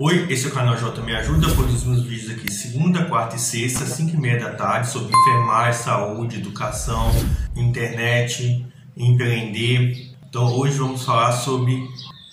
[0.00, 3.84] Oi, esse é o canal J Me Ajuda, produzimos vídeos aqui segunda, quarta e sexta,
[3.84, 7.10] 5 e meia da tarde, sobre enfermagem, saúde, educação,
[7.56, 8.64] internet,
[8.96, 10.14] empreender.
[10.28, 11.84] Então hoje vamos falar sobre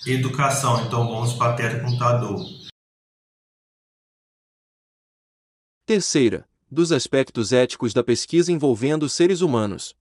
[0.06, 2.38] educação, então vamos para a tela computador.
[5.84, 9.92] Terceira, dos aspectos éticos da pesquisa envolvendo seres humanos.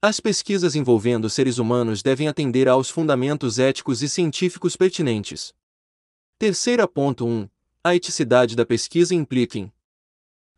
[0.00, 5.52] As pesquisas envolvendo seres humanos devem atender aos fundamentos éticos e científicos pertinentes.
[6.40, 7.48] Terceira ponto 1.
[7.82, 9.72] A eticidade da pesquisa implica em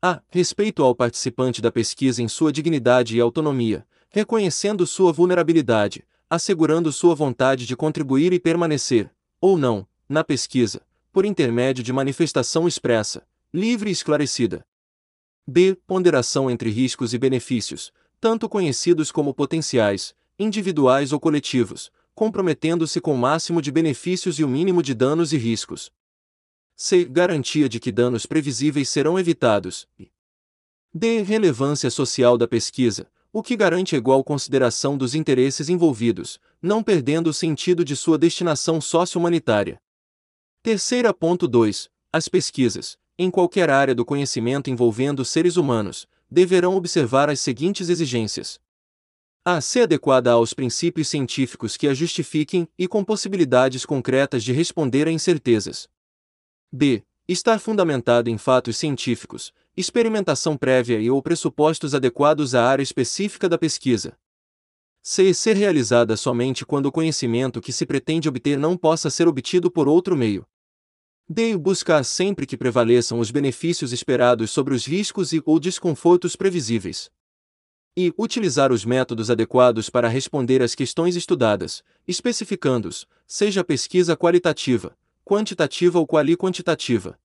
[0.02, 0.20] a.
[0.28, 7.14] Respeito ao participante da pesquisa em sua dignidade e autonomia, reconhecendo sua vulnerabilidade, assegurando sua
[7.14, 13.88] vontade de contribuir e permanecer, ou não, na pesquisa, por intermédio de manifestação expressa, livre
[13.88, 14.62] e esclarecida.
[15.46, 15.78] B.
[15.86, 17.90] Ponderação entre riscos e benefícios,
[18.20, 24.48] tanto conhecidos como potenciais, individuais ou coletivos, comprometendo-se com o máximo de benefícios e o
[24.48, 25.90] mínimo de danos e riscos.
[26.76, 27.06] C.
[27.06, 29.88] Garantia de que danos previsíveis serão evitados.
[30.92, 31.22] D.
[31.22, 37.32] Relevância social da pesquisa, o que garante igual consideração dos interesses envolvidos, não perdendo o
[37.32, 39.80] sentido de sua destinação socio-humanitária.
[40.62, 41.88] Terceira ponto 2.
[42.12, 48.60] As pesquisas, em qualquer área do conhecimento envolvendo seres humanos, deverão observar as seguintes exigências.
[49.42, 49.58] A.
[49.62, 55.10] Ser adequada aos princípios científicos que a justifiquem e com possibilidades concretas de responder a
[55.10, 55.88] incertezas.
[56.70, 57.02] B.
[57.26, 63.56] Estar fundamentada em fatos científicos, experimentação prévia e ou pressupostos adequados à área específica da
[63.56, 64.14] pesquisa.
[65.02, 65.32] C.
[65.32, 69.88] Ser realizada somente quando o conhecimento que se pretende obter não possa ser obtido por
[69.88, 70.46] outro meio.
[71.26, 71.56] D.
[71.56, 77.10] Buscar sempre que prevaleçam os benefícios esperados sobre os riscos e ou desconfortos previsíveis.
[77.96, 85.98] E utilizar os métodos adequados para responder às questões estudadas, especificando-os, seja pesquisa qualitativa, quantitativa
[85.98, 87.18] ou quali-quantitativa.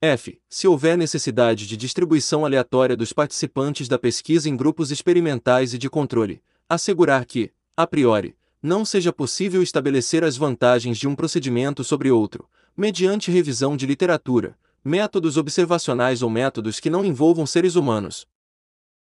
[0.00, 0.38] F.
[0.48, 5.90] Se houver necessidade de distribuição aleatória dos participantes da pesquisa em grupos experimentais e de
[5.90, 12.10] controle, assegurar que, a priori, não seja possível estabelecer as vantagens de um procedimento sobre
[12.10, 18.26] outro, mediante revisão de literatura, métodos observacionais ou métodos que não envolvam seres humanos.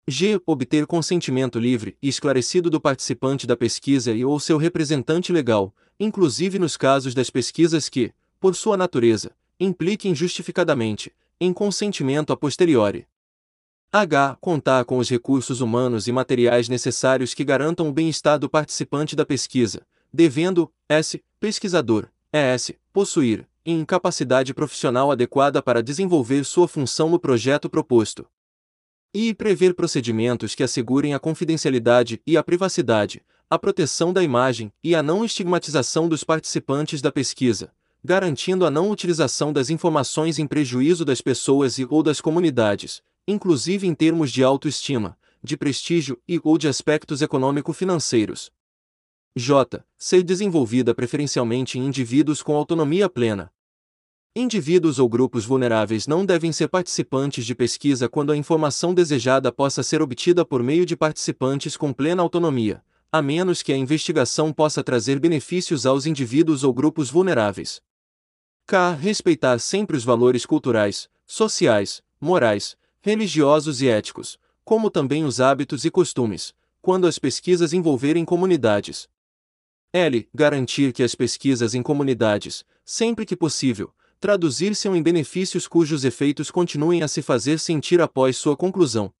[0.06, 0.38] G.
[0.44, 6.58] Obter consentimento livre e esclarecido do participante da pesquisa e ou seu representante legal, inclusive
[6.58, 11.10] nos casos das pesquisas que, por sua natureza, impliquem justificadamente,
[11.40, 13.06] em consentimento a posteriori.
[13.90, 14.36] H.
[14.42, 19.24] Contar com os recursos humanos e materiais necessários que garantam o bem-estar do participante da
[19.24, 21.24] pesquisa, devendo, S.
[21.40, 28.26] Pesquisador, ES, possuir, incapacidade profissional adequada para desenvolver sua função no projeto proposto.
[29.16, 34.92] E prever procedimentos que assegurem a confidencialidade e a privacidade, a proteção da imagem e
[34.92, 41.04] a não estigmatização dos participantes da pesquisa, garantindo a não utilização das informações em prejuízo
[41.04, 46.58] das pessoas e ou das comunidades, inclusive em termos de autoestima, de prestígio e ou
[46.58, 48.50] de aspectos econômico-financeiros.
[49.36, 49.84] J.
[49.96, 53.52] Ser desenvolvida preferencialmente em indivíduos com autonomia plena,
[54.36, 59.80] Indivíduos ou grupos vulneráveis não devem ser participantes de pesquisa quando a informação desejada possa
[59.80, 64.82] ser obtida por meio de participantes com plena autonomia, a menos que a investigação possa
[64.82, 67.80] trazer benefícios aos indivíduos ou grupos vulneráveis.
[68.66, 68.94] K.
[68.94, 75.92] Respeitar sempre os valores culturais, sociais, morais, religiosos e éticos, como também os hábitos e
[75.92, 76.52] costumes,
[76.82, 79.08] quando as pesquisas envolverem comunidades.
[79.92, 80.28] L.
[80.34, 87.02] Garantir que as pesquisas em comunidades, sempre que possível, traduzir-se em benefícios cujos efeitos continuem
[87.02, 89.12] a se fazer sentir após sua conclusão.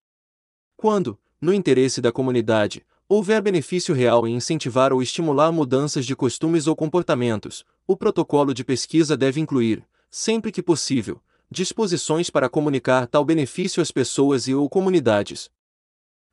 [0.78, 6.66] Quando, no interesse da comunidade, houver benefício real em incentivar ou estimular mudanças de costumes
[6.66, 11.20] ou comportamentos, o protocolo de pesquisa deve incluir, sempre que possível,
[11.50, 15.50] disposições para comunicar tal benefício às pessoas e ou comunidades.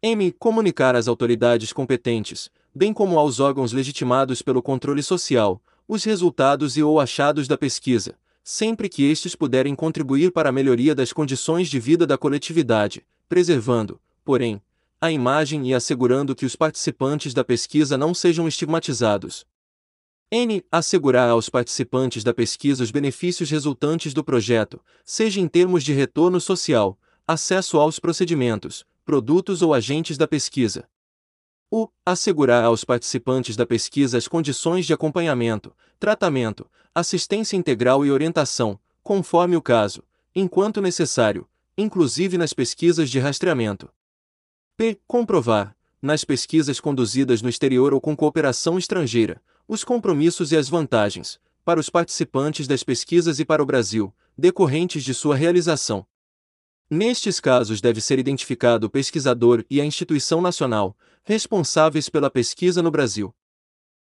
[0.01, 0.31] M.
[0.31, 6.81] Comunicar às autoridades competentes, bem como aos órgãos legitimados pelo controle social, os resultados e
[6.81, 11.79] ou achados da pesquisa, sempre que estes puderem contribuir para a melhoria das condições de
[11.79, 14.61] vida da coletividade, preservando, porém,
[14.99, 19.45] a imagem e assegurando que os participantes da pesquisa não sejam estigmatizados.
[20.31, 20.63] N.
[20.71, 26.39] Assegurar aos participantes da pesquisa os benefícios resultantes do projeto, seja em termos de retorno
[26.39, 26.97] social,
[27.27, 30.87] acesso aos procedimentos, produtos ou agentes da pesquisa.
[31.73, 31.87] U.
[32.05, 39.55] Assegurar aos participantes da pesquisa as condições de acompanhamento, tratamento, assistência integral e orientação, conforme
[39.55, 40.03] o caso,
[40.35, 41.47] enquanto necessário,
[41.77, 43.89] inclusive nas pesquisas de rastreamento.
[44.75, 44.99] P.
[45.07, 51.39] Comprovar, nas pesquisas conduzidas no exterior ou com cooperação estrangeira, os compromissos e as vantagens,
[51.63, 56.05] para os participantes das pesquisas e para o Brasil, decorrentes de sua realização.
[56.93, 60.93] Nestes casos deve ser identificado o pesquisador e a instituição nacional,
[61.23, 63.33] responsáveis pela pesquisa no Brasil.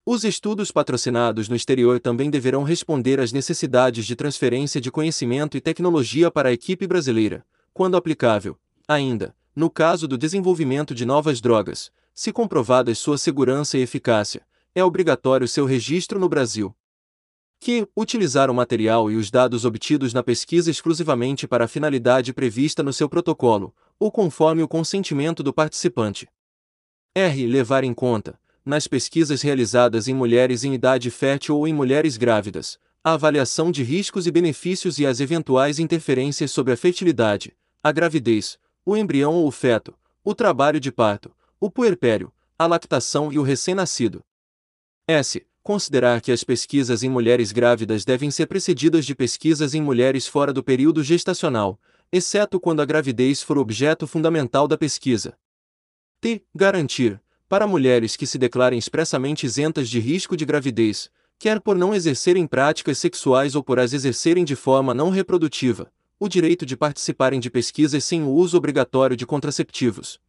[0.06, 5.62] Os estudos patrocinados no exterior também deverão responder às necessidades de transferência de conhecimento e
[5.62, 8.58] tecnologia para a equipe brasileira, quando aplicável.
[8.88, 14.42] Ainda, no caso do desenvolvimento de novas drogas, se comprovadas sua segurança e eficácia,
[14.74, 16.74] é obrigatório seu registro no Brasil
[17.60, 22.82] que utilizar o material e os dados obtidos na pesquisa exclusivamente para a finalidade prevista
[22.82, 26.28] no seu protocolo, ou conforme o consentimento do participante.
[27.14, 27.46] R.
[27.48, 32.80] Levar em conta, nas pesquisas realizadas em mulheres em idade fértil ou em mulheres grávidas,
[33.04, 38.58] a avaliação de riscos e benefícios e as eventuais interferências sobre a fertilidade, a gravidez,
[38.86, 43.44] o embrião ou o feto, o trabalho de parto, o puerpério, a lactação e o
[43.44, 44.24] recém-nascido.
[45.08, 50.25] S considerar que as pesquisas em mulheres grávidas devem ser precedidas de pesquisas em mulheres
[50.25, 51.80] fora do período gestacional,
[52.12, 55.38] exceto quando a gravidez for objeto fundamental da pesquisa.
[56.19, 56.42] T.
[56.56, 61.94] Garantir, para mulheres que se declarem expressamente isentas de risco de gravidez, quer por não
[61.94, 67.39] exercerem práticas sexuais ou por as exercerem de forma não reprodutiva, o direito de participarem
[67.39, 70.19] de pesquisas sem o uso obrigatório de contraceptivos,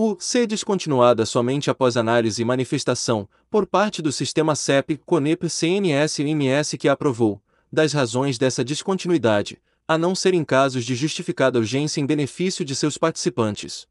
[0.00, 6.20] o C descontinuada somente após análise e manifestação, por parte do sistema CEP, CONEP, CNS
[6.20, 7.42] e MS que aprovou,
[7.72, 12.76] das razões dessa descontinuidade, a não ser em casos de justificada urgência em benefício de
[12.76, 13.88] seus participantes.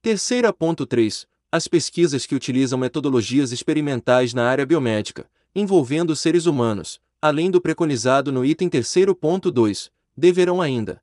[0.00, 1.26] Terceira ponto 3.
[1.52, 8.32] As pesquisas que utilizam metodologias experimentais na área biomédica, envolvendo seres humanos, além do preconizado
[8.32, 11.02] no item terceiro ponto 2, deverão ainda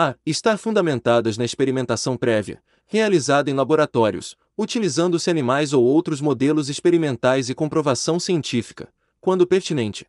[0.00, 0.14] a.
[0.24, 7.54] estar fundamentadas na experimentação prévia, realizada em laboratórios, utilizando-se animais ou outros modelos experimentais e
[7.54, 8.88] comprovação científica,
[9.20, 10.06] quando pertinente.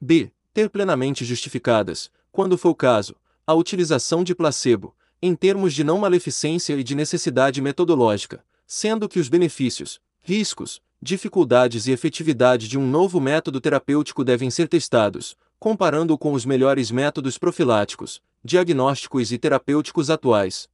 [0.00, 0.30] b.
[0.54, 5.98] Ter plenamente justificadas, quando for o caso, a utilização de placebo, em termos de não
[5.98, 12.86] maleficência e de necessidade metodológica, sendo que os benefícios, riscos, dificuldades e efetividade de um
[12.86, 20.08] novo método terapêutico devem ser testados, comparando-o com os melhores métodos profiláticos, diagnósticos e terapêuticos
[20.08, 20.68] atuais.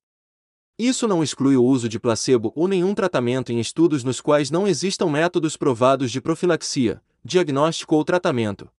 [0.79, 4.69] Isso não exclui o uso de placebo ou nenhum tratamento em estudos nos quais não
[4.69, 8.71] existam métodos provados de profilaxia, diagnóstico ou tratamento.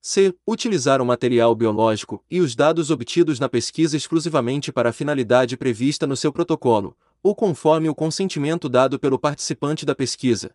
[0.00, 0.34] C.
[0.46, 6.06] Utilizar o material biológico e os dados obtidos na pesquisa exclusivamente para a finalidade prevista
[6.06, 10.52] no seu protocolo, ou conforme o consentimento dado pelo participante da pesquisa.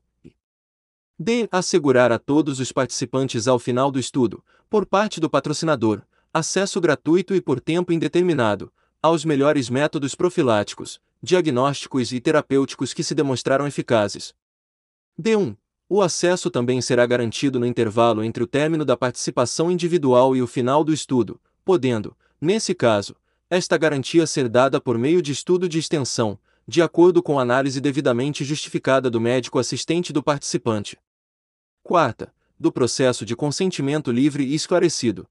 [1.18, 1.48] D.
[1.52, 6.02] Assegurar a todos os participantes ao final do estudo, por parte do patrocinador,
[6.38, 8.70] acesso gratuito e por tempo indeterminado,
[9.02, 14.36] aos melhores métodos profiláticos, diagnósticos e terapêuticos que se demonstraram eficazes.
[15.18, 15.56] D1.
[15.88, 20.48] O acesso também será garantido no intervalo entre o término da participação individual e o
[20.48, 23.16] final do estudo, podendo, nesse caso,
[23.50, 26.38] esta garantia ser dada por meio de estudo de extensão,
[26.68, 30.98] de acordo com análise devidamente justificada do médico assistente do participante.
[31.82, 35.26] Quarta, do processo de consentimento livre e esclarecido.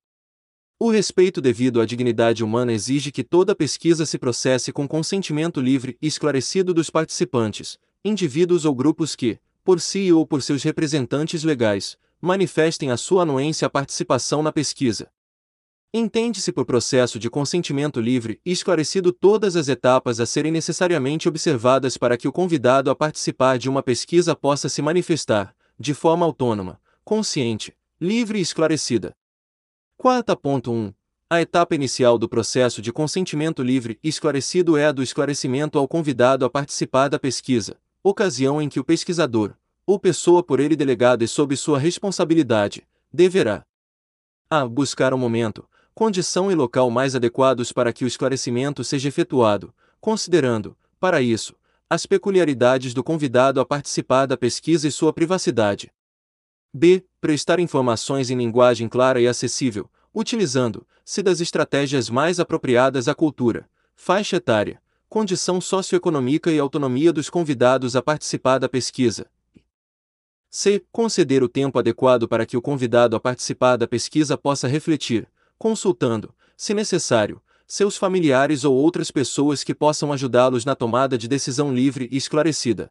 [0.79, 5.97] O respeito devido à dignidade humana exige que toda pesquisa se processe com consentimento livre
[6.03, 11.97] e esclarecido dos participantes, indivíduos ou grupos que, por si ou por seus representantes legais,
[12.21, 15.09] manifestem a sua anuência à participação na pesquisa.
[15.93, 21.97] Entende-se por processo de consentimento livre e esclarecido todas as etapas a serem necessariamente observadas
[21.97, 26.81] para que o convidado a participar de uma pesquisa possa se manifestar, de forma autônoma,
[27.05, 29.15] consciente, livre e esclarecida.
[30.01, 30.93] 4.1.
[31.31, 35.89] A etapa inicial do processo de consentimento livre e esclarecido é a do esclarecimento ao
[35.89, 39.55] convidado a participar da pesquisa, ocasião em que o pesquisador,
[39.87, 43.65] ou pessoa por ele delegada e sob sua responsabilidade, deverá
[44.51, 44.67] a.
[44.67, 50.77] buscar o momento, condição e local mais adequados para que o esclarecimento seja efetuado, considerando,
[51.01, 51.55] para isso,
[51.89, 55.91] as peculiaridades do convidado a participar da pesquisa e sua privacidade.
[56.77, 57.07] B.
[57.21, 64.39] Prestar informações em linguagem clara e acessível, utilizando-se das estratégias mais apropriadas à cultura, faixa
[64.39, 69.31] etária, condição socioeconômica e autonomia dos convidados a participar da pesquisa.
[70.51, 70.85] C.
[70.91, 76.35] Conceder o tempo adequado para que o convidado a participar da pesquisa possa refletir, consultando,
[76.57, 82.09] se necessário, seus familiares ou outras pessoas que possam ajudá-los na tomada de decisão livre
[82.11, 82.91] e esclarecida.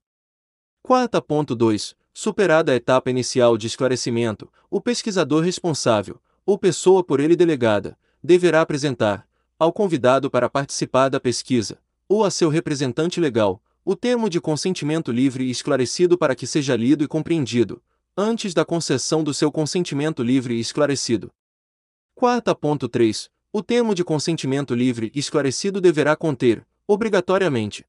[0.88, 7.98] 4.2 Superada a etapa inicial de esclarecimento, o pesquisador responsável, ou pessoa por ele delegada,
[8.24, 9.28] deverá apresentar,
[9.58, 15.12] ao convidado para participar da pesquisa, ou a seu representante legal, o termo de consentimento
[15.12, 17.82] livre e esclarecido para que seja lido e compreendido,
[18.16, 21.32] antes da concessão do seu consentimento livre e esclarecido.
[22.20, 23.30] 4.3.
[23.52, 27.86] O termo de consentimento livre e esclarecido deverá conter, obrigatoriamente,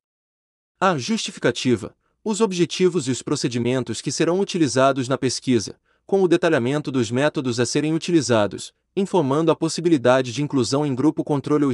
[0.80, 6.90] a justificativa, os objetivos e os procedimentos que serão utilizados na pesquisa, com o detalhamento
[6.90, 11.72] dos métodos a serem utilizados, informando a possibilidade de inclusão em grupo controle ou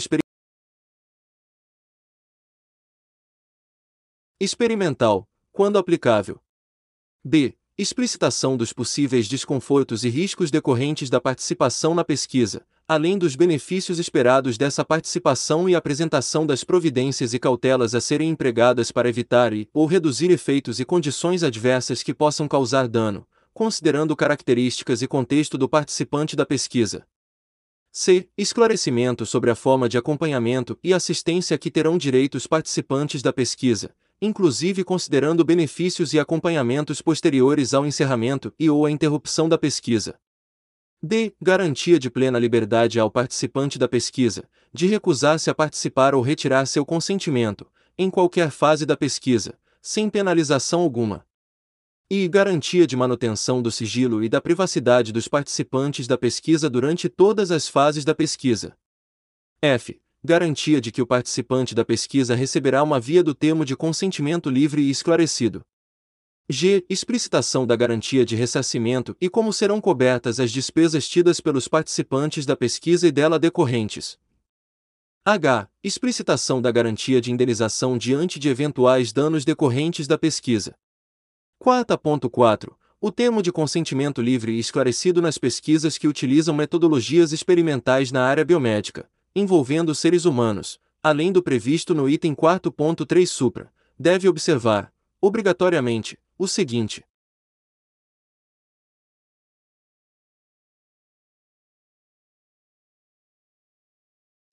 [4.40, 6.40] experimental, quando aplicável.
[7.22, 7.56] B.
[7.78, 14.58] Explicitação dos possíveis desconfortos e riscos decorrentes da participação na pesquisa, além dos benefícios esperados
[14.58, 19.86] dessa participação e apresentação das providências e cautelas a serem empregadas para evitar e ou
[19.86, 26.34] reduzir efeitos e condições adversas que possam causar dano, considerando características e contexto do participante
[26.34, 27.06] da pesquisa.
[27.92, 28.28] C.
[28.36, 33.94] Esclarecimento sobre a forma de acompanhamento e assistência que terão direito os participantes da pesquisa,
[34.20, 40.18] inclusive considerando benefícios e acompanhamentos posteriores ao encerramento e ou à interrupção da pesquisa.
[41.02, 41.34] D.
[41.40, 46.84] Garantia de plena liberdade ao participante da pesquisa, de recusar-se a participar ou retirar seu
[46.84, 47.66] consentimento,
[47.96, 51.24] em qualquer fase da pesquisa, sem penalização alguma
[52.12, 57.52] e garantia de manutenção do sigilo e da privacidade dos participantes da pesquisa durante todas
[57.52, 58.76] as fases da pesquisa.
[59.62, 60.02] F.
[60.22, 64.82] Garantia de que o participante da pesquisa receberá uma via do termo de consentimento livre
[64.82, 65.64] e esclarecido.
[66.52, 66.84] G.
[66.90, 72.56] Explicitação da garantia de ressarcimento e como serão cobertas as despesas tidas pelos participantes da
[72.56, 74.18] pesquisa e dela decorrentes.
[75.24, 75.68] H.
[75.80, 80.74] Explicitação da garantia de indenização diante de eventuais danos decorrentes da pesquisa.
[81.62, 82.72] 4.4.
[83.00, 88.44] O termo de consentimento livre e esclarecido nas pesquisas que utilizam metodologias experimentais na área
[88.44, 96.48] biomédica, envolvendo seres humanos, além do previsto no item 4.3 supra, deve observar, obrigatoriamente, o
[96.48, 97.04] seguinte.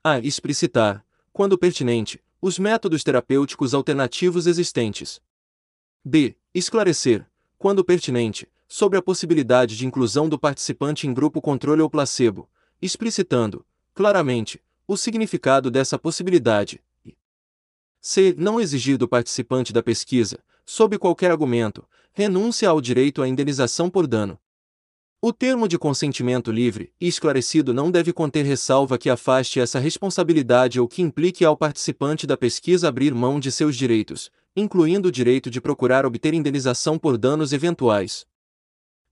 [0.03, 0.19] A.
[0.19, 5.21] Explicitar, quando pertinente, os métodos terapêuticos alternativos existentes.
[6.03, 6.35] B.
[6.53, 7.25] Esclarecer,
[7.57, 12.49] quando pertinente, sobre a possibilidade de inclusão do participante em grupo controle ou placebo,
[12.81, 16.83] explicitando, claramente, o significado dessa possibilidade.
[18.01, 18.35] C.
[18.37, 24.05] Não exigir do participante da pesquisa, sob qualquer argumento, renúncia ao direito à indenização por
[24.05, 24.37] dano.
[25.21, 30.79] O termo de consentimento livre e esclarecido não deve conter ressalva que afaste essa responsabilidade
[30.79, 35.49] ou que implique ao participante da pesquisa abrir mão de seus direitos, incluindo o direito
[35.49, 38.27] de procurar obter indenização por danos eventuais.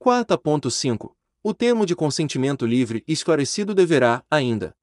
[0.04, 1.14] 4.5.
[1.42, 4.76] O termo de consentimento livre e esclarecido deverá, ainda,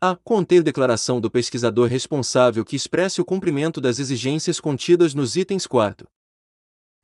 [0.00, 0.14] a.
[0.14, 6.06] Conter declaração do pesquisador responsável que expresse o cumprimento das exigências contidas nos itens 4.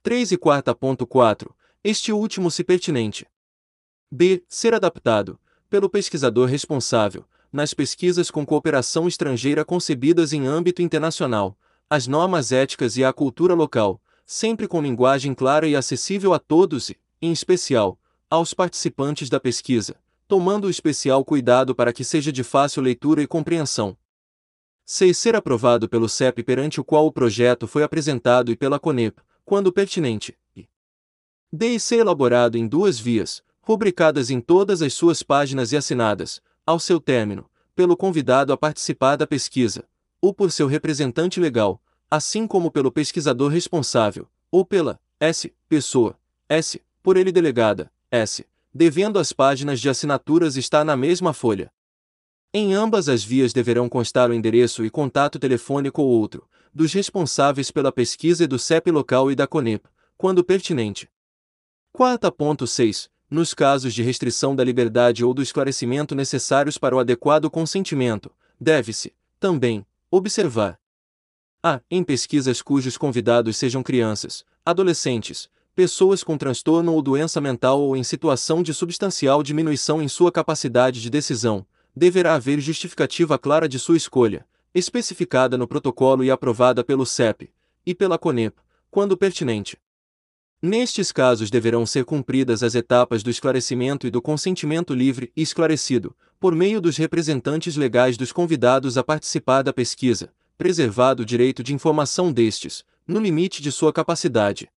[0.05, 1.51] 3 e 4.4,
[1.83, 3.27] este último se pertinente.
[4.11, 4.45] B.
[4.49, 11.59] Ser adaptado, pelo pesquisador responsável, nas pesquisas com cooperação estrangeira concebidas em âmbito internacional,
[11.91, 16.91] as normas éticas e a cultura local, sempre com linguagem clara e acessível a todos
[16.91, 17.99] e, em especial,
[18.31, 23.97] aos participantes da pesquisa, tomando especial cuidado para que seja de fácil leitura e compreensão.
[24.87, 25.17] 6.
[25.17, 29.73] Ser aprovado pelo CEP perante o qual o projeto foi apresentado e pela CONEP, quando
[29.73, 30.37] pertinente.
[31.53, 31.79] D.
[31.79, 37.01] Ser elaborado em duas vias, rubricadas em todas as suas páginas e assinadas, ao seu
[37.01, 39.89] término, pelo convidado a participar da pesquisa,
[40.21, 45.55] ou por seu representante legal, assim como pelo pesquisador responsável, ou pela S.
[45.69, 46.83] pessoa, S.
[47.03, 48.47] por ele delegada, S.
[48.75, 51.71] devendo as páginas de assinaturas estar na mesma folha.
[52.53, 57.71] Em ambas as vias deverão constar o endereço e contato telefônico ou outro, dos responsáveis
[57.71, 61.09] pela pesquisa e do CEP local e da CONEP, quando pertinente.
[61.97, 63.09] 4.6.
[63.31, 69.15] Nos casos de restrição da liberdade ou do esclarecimento necessários para o adequado consentimento, deve-se,
[69.41, 69.85] também,
[70.17, 70.79] Observar.
[71.61, 71.81] A.
[71.91, 78.05] Em pesquisas cujos convidados sejam crianças, adolescentes, pessoas com transtorno ou doença mental ou em
[78.05, 81.67] situação de substancial diminuição em sua capacidade de decisão,
[81.97, 87.51] deverá haver justificativa clara de sua escolha, especificada no protocolo e aprovada pelo CEP
[87.85, 88.57] e pela CONEP,
[88.91, 89.77] quando pertinente.
[90.63, 96.17] Nestes casos deverão ser cumpridas as etapas do esclarecimento e do consentimento livre e esclarecido,
[96.41, 101.75] por meio dos representantes legais dos convidados a participar da pesquisa, preservado o direito de
[101.75, 104.71] informação destes, no limite de sua capacidade.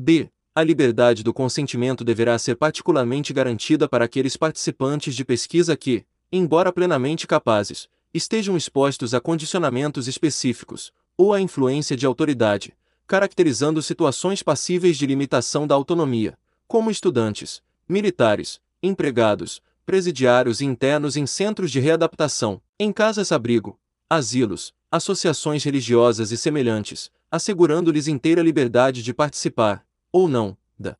[0.00, 0.30] B.
[0.54, 6.72] A liberdade do consentimento deverá ser particularmente garantida para aqueles participantes de pesquisa que, embora
[6.72, 12.76] plenamente capazes, estejam expostos a condicionamentos específicos, ou à influência de autoridade,
[13.08, 16.38] caracterizando situações passíveis de limitação da autonomia,
[16.68, 23.76] como estudantes, militares, empregados, presidiários e internos em centros de readaptação, em casas-abrigo,
[24.08, 29.84] asilos, associações religiosas e semelhantes, assegurando-lhes inteira liberdade de participar,
[30.18, 30.98] ou não, da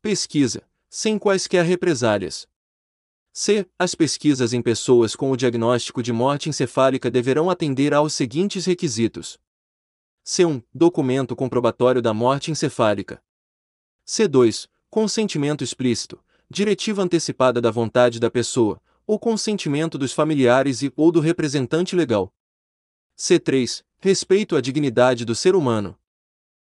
[0.00, 2.48] pesquisa, sem quaisquer represálias.
[3.32, 3.68] C.
[3.78, 9.38] As pesquisas em pessoas com o diagnóstico de morte encefálica deverão atender aos seguintes requisitos:
[10.24, 10.64] C1.
[10.72, 13.22] Documento comprobatório da morte encefálica.
[14.06, 14.68] C2.
[14.88, 16.18] Consentimento explícito,
[16.48, 22.34] diretiva antecipada da vontade da pessoa, ou consentimento dos familiares e ou do representante legal.
[23.16, 23.84] C3.
[23.98, 25.96] Respeito à dignidade do ser humano.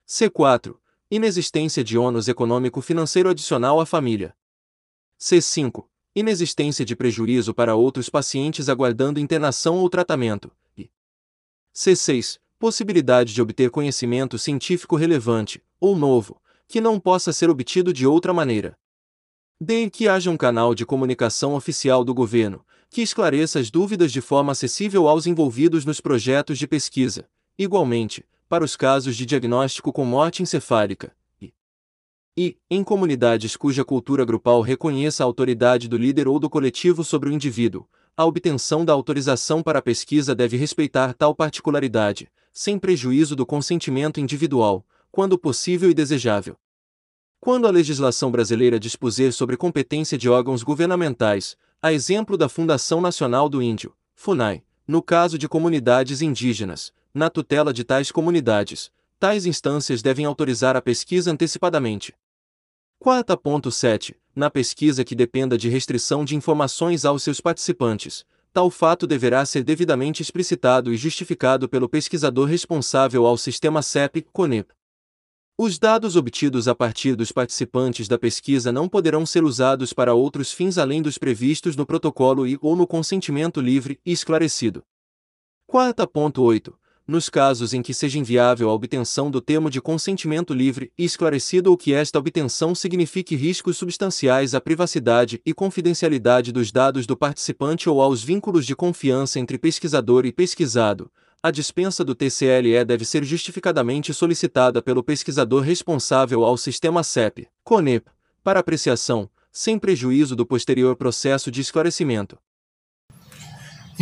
[0.06, 0.81] C4.
[1.14, 4.34] Inexistência de ônus econômico-financeiro adicional à família.
[5.20, 5.84] C5.
[6.16, 10.50] Inexistência de prejuízo para outros pacientes aguardando internação ou tratamento.
[10.74, 10.88] E
[11.74, 12.38] C6.
[12.58, 18.32] Possibilidade de obter conhecimento científico relevante, ou novo, que não possa ser obtido de outra
[18.32, 18.74] maneira.
[19.60, 19.90] D.
[19.90, 24.52] Que haja um canal de comunicação oficial do governo, que esclareça as dúvidas de forma
[24.52, 27.28] acessível aos envolvidos nos projetos de pesquisa,
[27.58, 31.16] igualmente, para os casos de diagnóstico com morte encefálica.
[32.36, 37.30] E, em comunidades cuja cultura grupal reconheça a autoridade do líder ou do coletivo sobre
[37.30, 43.34] o indivíduo, a obtenção da autorização para a pesquisa deve respeitar tal particularidade, sem prejuízo
[43.34, 46.58] do consentimento individual, quando possível e desejável.
[47.40, 53.48] Quando a legislação brasileira dispuser sobre competência de órgãos governamentais, a exemplo da Fundação Nacional
[53.48, 60.02] do Índio, FUNAI, no caso de comunidades indígenas, na tutela de tais comunidades, tais instâncias
[60.02, 62.14] devem autorizar a pesquisa antecipadamente.
[63.02, 64.14] 4.7.
[64.34, 69.62] Na pesquisa que dependa de restrição de informações aos seus participantes, tal fato deverá ser
[69.62, 74.72] devidamente explicitado e justificado pelo pesquisador responsável ao sistema CEP-CONEP.
[75.58, 80.50] Os dados obtidos a partir dos participantes da pesquisa não poderão ser usados para outros
[80.50, 84.82] fins além dos previstos no protocolo e ou no consentimento livre e esclarecido.
[85.70, 86.74] 4.8.
[87.06, 91.70] Nos casos em que seja inviável a obtenção do termo de consentimento livre e esclarecido
[91.70, 97.88] ou que esta obtenção signifique riscos substanciais à privacidade e confidencialidade dos dados do participante
[97.88, 101.10] ou aos vínculos de confiança entre pesquisador e pesquisado,
[101.44, 108.06] a dispensa do TCLE deve ser justificadamente solicitada pelo pesquisador responsável ao sistema CEP, CONEP,
[108.44, 112.38] para apreciação, sem prejuízo do posterior processo de esclarecimento.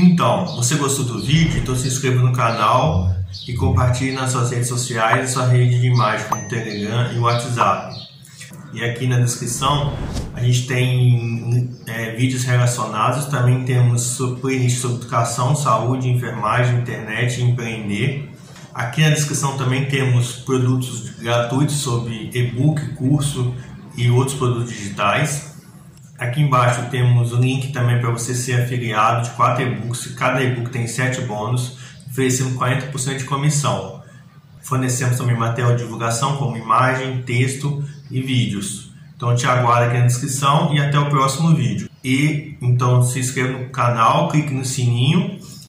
[0.02, 1.60] Então, você gostou do vídeo?
[1.60, 3.14] Então se inscreva no canal
[3.46, 7.94] e compartilhe nas suas redes sociais e sua rede de imagem como Telegram e WhatsApp.
[8.72, 9.92] E aqui na descrição
[10.32, 17.44] a gente tem é, vídeos relacionados, também temos playlist sobre educação, saúde, enfermagem, internet e
[17.44, 18.30] empreender.
[18.72, 23.54] Aqui na descrição também temos produtos gratuitos sobre e-book, curso
[23.98, 25.49] e outros produtos digitais.
[26.20, 30.08] Aqui embaixo temos o link também para você ser afiliado de quatro e-books.
[30.08, 31.78] Cada e-book tem 7 bônus,
[32.10, 34.02] oferecendo 40% de comissão.
[34.60, 38.92] Fornecemos também material de divulgação como imagem, texto e vídeos.
[39.16, 41.88] Então te aguardo aqui na descrição e até o próximo vídeo.
[42.04, 45.38] E então se inscreva no canal, clique no sininho